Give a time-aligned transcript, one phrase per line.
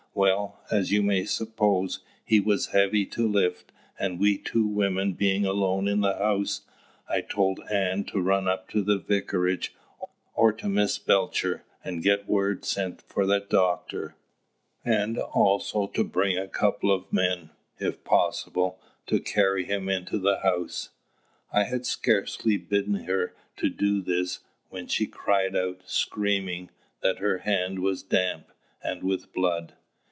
[0.13, 5.45] Well, as you may suppose, he was heavy to lift; and we two women being
[5.45, 6.63] alone in the house,
[7.07, 9.73] I told Ann to run up to the vicarage
[10.35, 14.17] or to Miss Belcher's, and get word sent for a doctor,
[14.83, 20.39] and also to bring a couple of men, if possible, to carry him into the
[20.41, 20.89] house.
[21.53, 27.39] I had scarcely bidden her to do this when she cried out, screaming, that her
[27.39, 28.51] hand was damp,
[28.83, 29.73] and with blood.